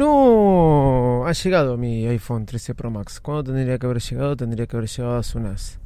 [0.00, 3.20] No, ha llegado mi iPhone 13 Pro Max.
[3.20, 4.34] ¿Cuándo tendría que haber llegado?
[4.34, 5.78] Tendría que haber llegado hace unas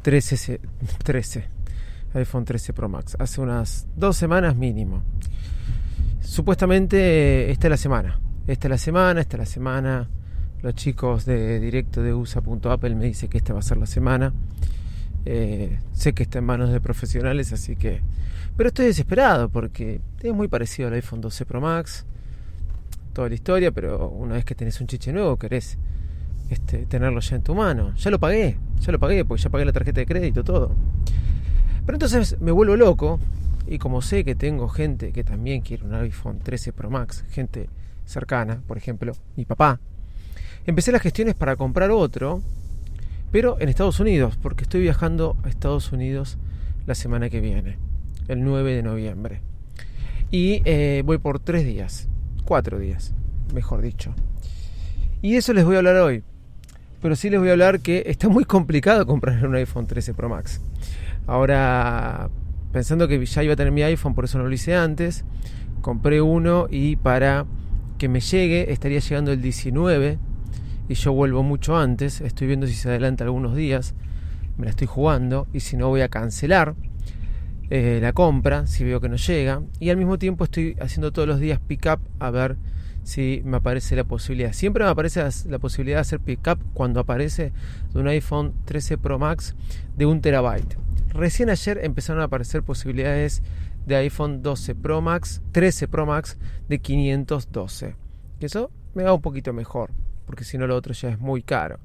[0.00, 0.58] 13,
[1.04, 1.44] 13
[2.14, 3.14] iPhone 13 Pro Max.
[3.18, 5.02] Hace unas dos semanas mínimo.
[6.22, 8.18] Supuestamente esta es la semana.
[8.46, 10.08] Esta es la semana, esta es la semana.
[10.62, 14.32] Los chicos de directo de USA.apple me dicen que esta va a ser la semana.
[15.26, 18.00] Eh, sé que está en manos de profesionales, así que...
[18.56, 22.06] Pero estoy desesperado porque es muy parecido al iPhone 12 Pro Max
[23.16, 25.78] toda la historia, pero una vez que tenés un chiche nuevo querés
[26.50, 27.94] este, tenerlo ya en tu mano.
[27.96, 30.74] Ya lo pagué, ya lo pagué, porque ya pagué la tarjeta de crédito, todo.
[31.86, 33.18] Pero entonces me vuelvo loco
[33.66, 37.70] y como sé que tengo gente que también quiere un iPhone 13 Pro Max, gente
[38.04, 39.80] cercana, por ejemplo, mi papá,
[40.66, 42.42] empecé las gestiones para comprar otro,
[43.32, 46.36] pero en Estados Unidos, porque estoy viajando a Estados Unidos
[46.86, 47.78] la semana que viene,
[48.28, 49.40] el 9 de noviembre.
[50.30, 52.10] Y eh, voy por tres días
[52.46, 53.12] cuatro días,
[53.52, 54.14] mejor dicho.
[55.20, 56.22] Y eso les voy a hablar hoy.
[57.02, 60.30] Pero sí les voy a hablar que está muy complicado comprar un iPhone 13 Pro
[60.30, 60.62] Max.
[61.26, 62.30] Ahora,
[62.72, 65.24] pensando que ya iba a tener mi iPhone, por eso no lo hice antes,
[65.82, 67.44] compré uno y para
[67.98, 70.18] que me llegue estaría llegando el 19
[70.88, 72.20] y yo vuelvo mucho antes.
[72.20, 73.94] Estoy viendo si se adelanta algunos días.
[74.56, 76.74] Me la estoy jugando y si no voy a cancelar
[77.70, 81.26] eh, la compra si veo que no llega y al mismo tiempo estoy haciendo todos
[81.26, 82.56] los días pick up a ver
[83.02, 84.52] si me aparece la posibilidad.
[84.52, 87.52] Siempre me aparece la posibilidad de hacer pick up cuando aparece
[87.94, 89.54] un iPhone 13 Pro Max
[89.96, 90.76] de un terabyte.
[91.10, 93.42] Recién ayer empezaron a aparecer posibilidades
[93.86, 96.36] de iPhone 12 Pro Max, 13 Pro Max
[96.68, 97.94] de 512.
[98.40, 99.92] Y eso me va un poquito mejor,
[100.26, 101.78] porque si no lo otro ya es muy caro.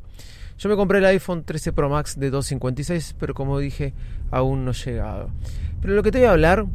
[0.61, 3.95] Yo me compré el iPhone 13 Pro Max de 256, pero como dije,
[4.29, 5.31] aún no he llegado.
[5.81, 6.67] Pero lo que te voy a hablar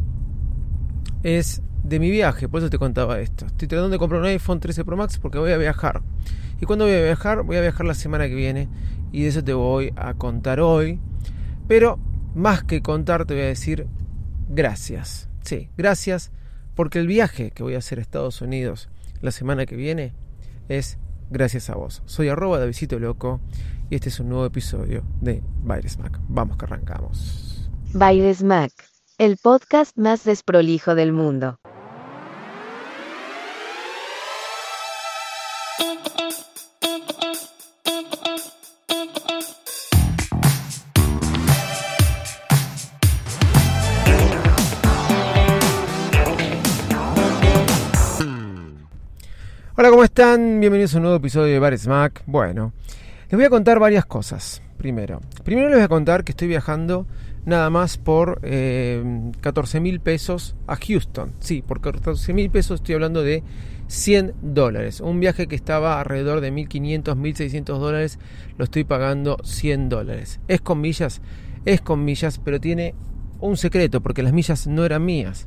[1.22, 3.46] es de mi viaje, por eso te contaba esto.
[3.46, 6.02] Estoy tratando de comprar un iPhone 13 Pro Max porque voy a viajar.
[6.60, 7.44] ¿Y cuando voy a viajar?
[7.44, 8.68] Voy a viajar la semana que viene
[9.12, 10.98] y de eso te voy a contar hoy.
[11.68, 12.00] Pero
[12.34, 13.86] más que contar te voy a decir
[14.48, 15.28] gracias.
[15.42, 16.32] Sí, gracias
[16.74, 18.88] porque el viaje que voy a hacer a Estados Unidos
[19.20, 20.12] la semana que viene
[20.68, 20.98] es
[21.30, 22.02] gracias a vos.
[22.06, 23.40] Soy arroba de Visito Loco
[23.90, 26.18] y este es un nuevo episodio de Baires Mac.
[26.28, 27.70] Vamos que arrancamos.
[27.92, 28.72] Baires Mac,
[29.18, 31.58] el podcast más desprolijo del mundo.
[49.78, 50.58] Hola, ¿cómo están?
[50.58, 52.22] Bienvenidos a un nuevo episodio de Bares Mac.
[52.26, 52.72] Bueno,
[53.28, 54.62] les voy a contar varias cosas.
[54.78, 57.06] Primero, primero les voy a contar que estoy viajando
[57.44, 59.02] nada más por eh,
[59.40, 61.32] 14 mil pesos a Houston.
[61.40, 63.42] Sí, por 14 mil pesos estoy hablando de
[63.88, 65.00] 100 dólares.
[65.00, 68.18] Un viaje que estaba alrededor de 1500, 1600 dólares,
[68.58, 70.40] lo estoy pagando 100 dólares.
[70.48, 71.22] Es con millas,
[71.64, 72.94] es con millas, pero tiene
[73.40, 75.46] un secreto porque las millas no eran mías.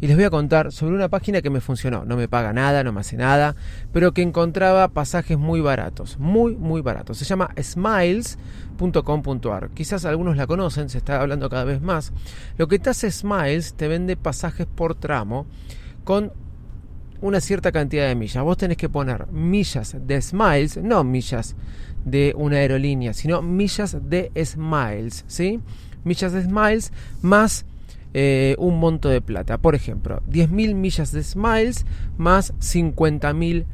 [0.00, 2.04] Y les voy a contar sobre una página que me funcionó.
[2.04, 3.56] No me paga nada, no me hace nada,
[3.92, 7.18] pero que encontraba pasajes muy baratos, muy, muy baratos.
[7.18, 9.70] Se llama smiles.com.ar.
[9.70, 12.12] Quizás algunos la conocen, se está hablando cada vez más.
[12.56, 15.46] Lo que te hace Smiles te vende pasajes por tramo
[16.04, 16.32] con
[17.20, 18.42] una cierta cantidad de millas.
[18.42, 21.54] Vos tenés que poner millas de Smiles, no millas
[22.04, 25.60] de una aerolínea, sino millas de Smiles, ¿sí?
[26.04, 27.64] Millas de Smiles más
[28.12, 29.58] eh, un monto de plata.
[29.58, 31.86] Por ejemplo, 10.000 millas de Smiles
[32.18, 33.64] más 50.000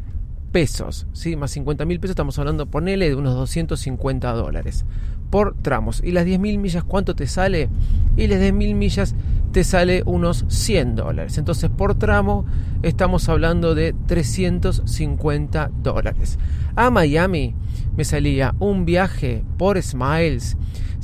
[0.53, 1.07] pesos.
[1.13, 1.37] ¿sí?
[1.37, 4.85] Más 50.000 pesos estamos hablando, ponele, de unos 250 dólares
[5.31, 6.03] por tramos.
[6.05, 7.69] ¿Y las 10.000 millas cuánto te sale?
[8.17, 9.15] Y las 10.000 millas
[9.53, 11.39] te sale unos 100 dólares.
[11.39, 12.45] Entonces por tramo
[12.83, 16.39] estamos hablando de 350 dólares.
[16.75, 17.55] A Miami
[17.97, 20.57] me salía un viaje por Smiles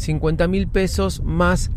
[0.03, 1.71] 50 mil pesos más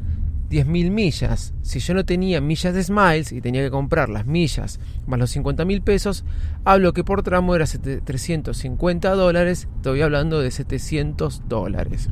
[0.49, 1.53] 10 mil millas.
[1.61, 5.31] Si yo no tenía millas de Smiles y tenía que comprar las millas más los
[5.31, 6.23] 50 mil pesos,
[6.63, 12.09] hablo que por tramo era 350 dólares, estoy hablando de 700 dólares.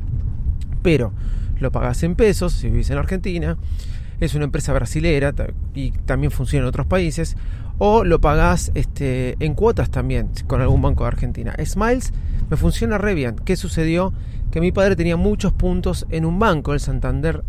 [0.82, 1.12] Pero
[1.58, 3.56] lo pagas en pesos si vivís en Argentina
[4.20, 5.32] es una empresa brasilera
[5.74, 7.36] y también funciona en otros países,
[7.78, 11.54] o lo pagás este, en cuotas también con algún banco de Argentina.
[11.64, 12.12] Smiles
[12.48, 13.36] me funciona re bien.
[13.44, 14.12] ¿Qué sucedió?
[14.54, 17.42] Que mi padre tenía muchos puntos en un banco, el Santander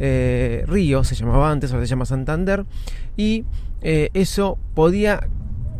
[0.00, 2.66] eh, Río, se llamaba antes, ahora se llama Santander,
[3.16, 3.44] y
[3.80, 5.28] eh, eso podía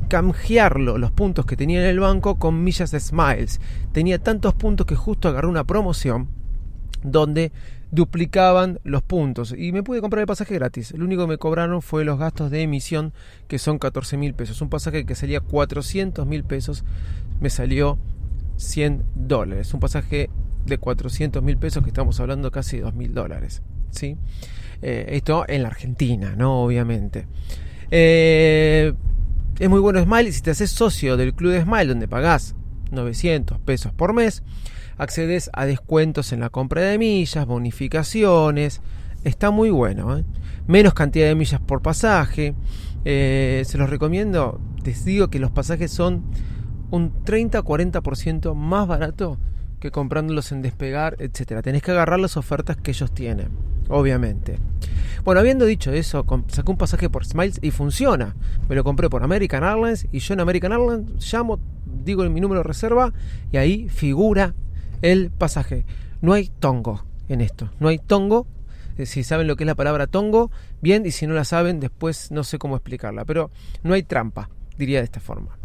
[0.06, 3.60] canjearlo, los puntos que tenía en el banco, con millas de Smiles.
[3.90, 6.28] Tenía tantos puntos que justo agarré una promoción
[7.02, 7.50] donde
[7.90, 10.92] duplicaban los puntos y me pude comprar el pasaje gratis.
[10.96, 13.12] Lo único que me cobraron fue los gastos de emisión
[13.48, 14.62] que son 14 mil pesos.
[14.62, 16.84] Un pasaje que salía 400 mil pesos
[17.40, 17.98] me salió
[18.58, 19.74] 100 dólares.
[19.74, 20.30] Un pasaje
[20.64, 23.62] de 400 mil pesos que estamos hablando casi de 2 mil dólares.
[23.90, 24.16] ¿sí?
[24.80, 26.62] Eh, esto en la Argentina, ¿no?
[26.62, 27.26] Obviamente.
[27.90, 28.92] Eh,
[29.58, 32.54] es muy bueno Smile si te haces socio del club de Smile donde pagás
[32.90, 34.42] 900 pesos por mes
[34.96, 38.80] accedes a descuentos en la compra de millas, bonificaciones.
[39.24, 40.18] Está muy bueno.
[40.18, 40.24] ¿eh?
[40.66, 42.54] Menos cantidad de millas por pasaje.
[43.04, 44.60] Se los recomiendo.
[44.84, 46.22] Les digo que los pasajes son
[46.90, 49.38] un 30-40% más barato
[49.82, 51.60] que comprándolos en despegar, etcétera.
[51.60, 53.48] Tenés que agarrar las ofertas que ellos tienen,
[53.88, 54.56] obviamente.
[55.24, 58.36] Bueno, habiendo dicho eso, saqué un pasaje por Smiles y funciona.
[58.68, 61.58] Me lo compré por American Airlines y yo en American Airlines llamo,
[62.04, 63.12] digo mi número de reserva
[63.50, 64.54] y ahí figura
[65.02, 65.84] el pasaje.
[66.20, 68.46] No hay tongo en esto, no hay tongo.
[68.98, 71.80] Eh, si saben lo que es la palabra tongo, bien, y si no la saben,
[71.80, 73.50] después no sé cómo explicarla, pero
[73.82, 75.58] no hay trampa, diría de esta forma.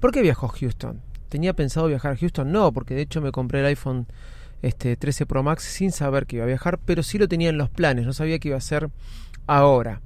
[0.00, 1.02] ¿Por qué viajó Houston?
[1.32, 2.52] ¿Tenía pensado viajar a Houston?
[2.52, 4.06] No, porque de hecho me compré el iPhone
[4.60, 7.56] este, 13 Pro Max sin saber que iba a viajar, pero sí lo tenía en
[7.56, 8.90] los planes, no sabía que iba a ser
[9.46, 10.02] ahora.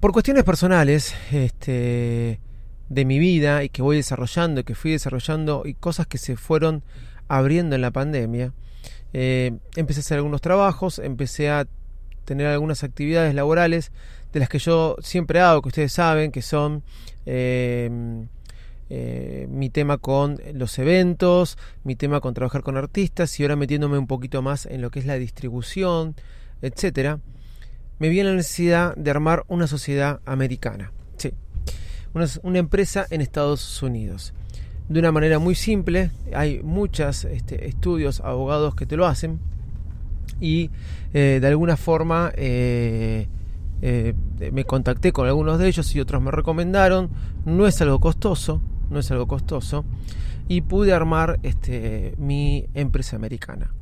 [0.00, 2.40] Por cuestiones personales, este,
[2.88, 6.34] de mi vida y que voy desarrollando y que fui desarrollando y cosas que se
[6.34, 6.82] fueron
[7.28, 8.52] abriendo en la pandemia.
[9.12, 11.68] Eh, empecé a hacer algunos trabajos, empecé a
[12.24, 13.92] tener algunas actividades laborales
[14.32, 16.82] de las que yo siempre hago, que ustedes saben, que son
[17.26, 18.26] em,
[18.94, 23.96] eh, mi tema con los eventos, mi tema con trabajar con artistas y ahora metiéndome
[23.96, 26.14] un poquito más en lo que es la distribución,
[26.60, 27.18] etcétera,
[27.98, 30.92] me vi la necesidad de armar una sociedad americana
[32.42, 34.34] una, empresa en Estados Unidos.
[34.90, 39.40] De una manera muy simple, hay muchos este, estudios, abogados que te lo hacen
[40.38, 40.70] y
[41.14, 43.26] eh, de alguna forma eh,
[44.52, 47.08] me contacté con algunos de ellos y otros me recomendaron.
[47.46, 48.60] No es algo costoso,
[48.92, 49.84] no es algo costoso
[50.48, 53.72] y pude armar este, mi empresa americana.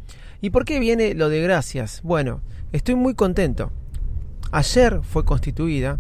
[0.41, 2.01] ¿Y por qué viene lo de gracias?
[2.03, 2.41] Bueno,
[2.73, 3.73] estoy muy contento.
[4.53, 5.99] Ayer fue constituida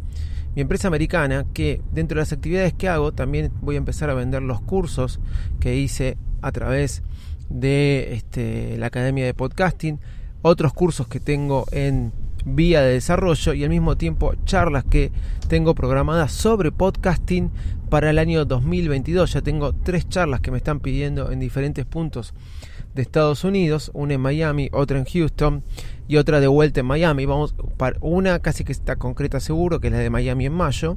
[0.55, 4.15] mi empresa americana, que dentro de las actividades que hago también voy a empezar a
[4.15, 5.21] vender los cursos
[5.61, 7.03] que hice a través
[7.49, 10.01] de este, la Academia de Podcasting,
[10.43, 12.13] otros cursos que tengo en
[12.45, 15.13] vía de desarrollo y al mismo tiempo charlas que
[15.49, 17.51] tengo programadas sobre podcasting
[17.91, 19.33] para el año 2022.
[19.35, 22.33] Ya tengo tres charlas que me están pidiendo en diferentes puntos
[22.95, 25.63] de Estados Unidos, una en Miami, otra en Houston
[26.09, 27.27] y otra de vuelta en Miami.
[27.27, 30.97] Vamos, para una casi que está concreta seguro, que es la de Miami en mayo.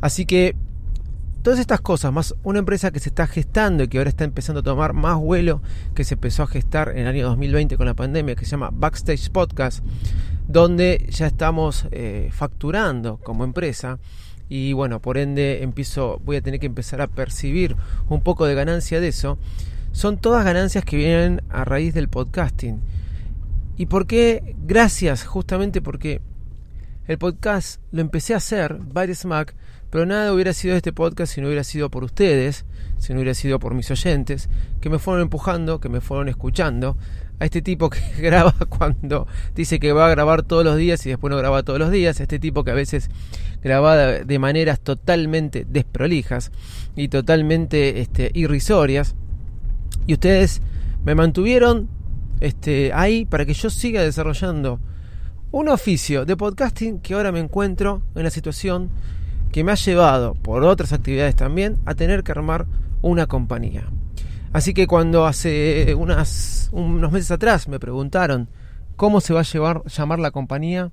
[0.00, 0.56] Así que
[1.42, 4.60] todas estas cosas, más una empresa que se está gestando y que ahora está empezando
[4.60, 5.62] a tomar más vuelo,
[5.94, 8.70] que se empezó a gestar en el año 2020 con la pandemia, que se llama
[8.72, 9.84] Backstage Podcast,
[10.46, 13.98] donde ya estamos eh, facturando como empresa
[14.48, 17.76] y bueno, por ende empiezo, voy a tener que empezar a percibir
[18.08, 19.38] un poco de ganancia de eso.
[19.92, 22.80] Son todas ganancias que vienen a raíz del podcasting.
[23.76, 24.54] ¿Y por qué?
[24.66, 26.20] Gracias, justamente porque
[27.06, 29.54] el podcast lo empecé a hacer, varios Mac,
[29.90, 32.64] pero nada hubiera sido este podcast si no hubiera sido por ustedes,
[32.98, 34.48] si no hubiera sido por mis oyentes,
[34.80, 36.96] que me fueron empujando, que me fueron escuchando.
[37.40, 41.10] A este tipo que graba cuando dice que va a grabar todos los días y
[41.10, 42.20] después no graba todos los días.
[42.20, 43.10] Este tipo que a veces
[43.62, 46.52] graba de maneras totalmente desprolijas
[46.96, 49.14] y totalmente este, irrisorias.
[50.06, 50.60] Y ustedes
[51.04, 51.88] me mantuvieron
[52.40, 54.80] este, ahí para que yo siga desarrollando
[55.50, 58.90] un oficio de podcasting que ahora me encuentro en la situación
[59.52, 62.66] que me ha llevado, por otras actividades también, a tener que armar
[63.02, 63.84] una compañía.
[64.54, 68.48] Así que cuando hace unas, unos meses atrás me preguntaron
[68.94, 70.92] cómo se va a llevar, llamar la compañía,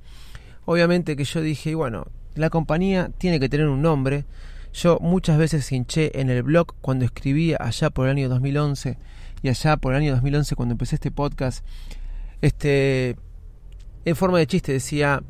[0.65, 4.25] obviamente que yo dije, bueno, la compañía tiene que tener un nombre.
[4.73, 8.97] Yo muchas veces hinché en el blog cuando escribía allá por el año 2011
[9.43, 11.63] y allá por el año 2011 cuando empecé este podcast,
[12.41, 13.15] este,
[14.05, 15.21] en forma de chiste decía,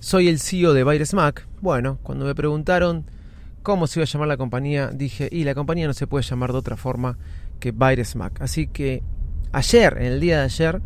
[0.00, 1.46] soy el CEO de Virus Mac.
[1.60, 3.04] Bueno, cuando me preguntaron
[3.62, 6.52] cómo se iba a llamar la compañía, dije, y la compañía no se puede llamar
[6.52, 7.18] de otra forma
[7.60, 8.40] que Virus Mac.
[8.40, 9.02] Así que
[9.52, 10.80] ayer, en el día de ayer,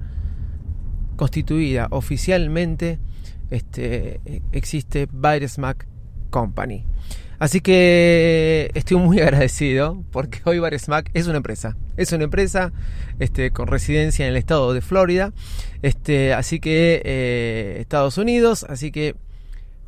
[1.16, 2.98] constituida oficialmente,
[3.50, 4.20] este,
[4.52, 5.86] existe Virus Mac
[6.30, 6.84] Company.
[7.42, 11.76] Así que estoy muy agradecido porque hoy Mac es una empresa.
[11.96, 12.72] Es una empresa
[13.18, 15.32] este, con residencia en el estado de Florida.
[15.82, 18.64] Este, así que eh, Estados Unidos.
[18.68, 19.16] Así que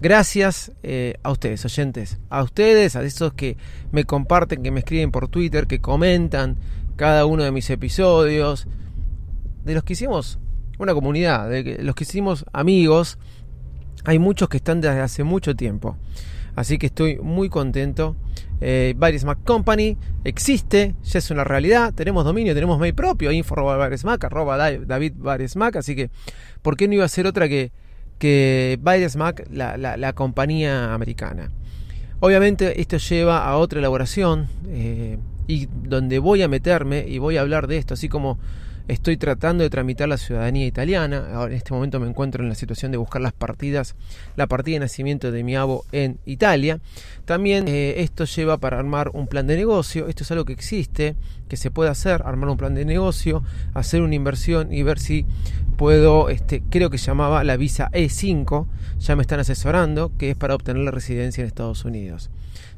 [0.05, 2.19] gracias eh, a ustedes, oyentes.
[2.29, 3.57] A ustedes, a esos que
[3.91, 6.59] me comparten, que me escriben por Twitter, que comentan
[6.97, 8.67] cada uno de mis episodios.
[9.65, 10.39] De los que hicimos
[10.79, 13.17] una comunidad, de los que hicimos amigos.
[14.05, 15.97] Hay muchos que están desde hace mucho tiempo.
[16.55, 18.15] Así que estoy muy contento.
[18.61, 18.95] Eh,
[19.43, 21.95] Company existe, ya es una realidad.
[21.95, 23.55] Tenemos dominio, tenemos mail propio, info
[24.87, 25.13] David.
[25.77, 26.11] Así que,
[26.61, 27.73] ¿por qué no iba a ser otra que,
[28.19, 28.79] que
[29.17, 31.51] Mac, la, la, compañía americana?
[32.21, 34.49] Obviamente, esto lleva a otra elaboración.
[34.69, 38.39] Eh, y donde voy a meterme y voy a hablar de esto, así como
[38.87, 41.31] Estoy tratando de tramitar la ciudadanía italiana.
[41.33, 43.97] Ahora, en este momento me encuentro en la situación de buscar las partidas,
[44.37, 46.81] la partida de nacimiento de mi abo en Italia.
[47.25, 50.07] También eh, esto lleva para armar un plan de negocio.
[50.07, 51.17] Esto es algo que existe,
[51.49, 55.25] que se puede hacer, armar un plan de negocio, hacer una inversión y ver si
[55.79, 58.67] puedo, este, creo que llamaba la visa E5,
[58.99, 62.29] ya me están asesorando, que es para obtener la residencia en Estados Unidos.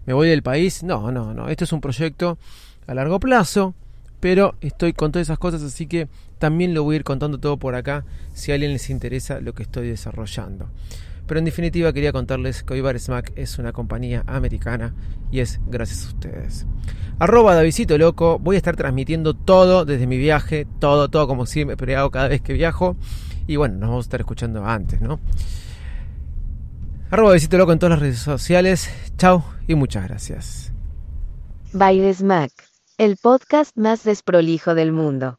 [0.06, 0.84] ¿Me voy del país?
[0.84, 1.48] No, no, no.
[1.48, 2.38] Esto es un proyecto
[2.86, 3.74] a largo plazo
[4.20, 6.08] pero estoy con todas esas cosas, así que
[6.38, 8.04] también lo voy a ir contando todo por acá
[8.34, 10.68] si a alguien les interesa lo que estoy desarrollando.
[11.26, 14.94] Pero en definitiva quería contarles que Oibar Smack es una compañía americana
[15.32, 16.66] y es gracias a ustedes.
[17.18, 21.96] Arroba Davidito Loco, voy a estar transmitiendo todo desde mi viaje, todo, todo como siempre
[21.96, 22.96] hago cada vez que viajo.
[23.48, 25.18] Y bueno, nos vamos a estar escuchando antes, ¿no?
[27.10, 28.88] Arroba Davidito Loco en todas las redes sociales.
[29.18, 30.72] Chao y muchas gracias.
[31.72, 32.65] Bye Smack
[32.98, 35.38] el podcast más desprolijo del mundo.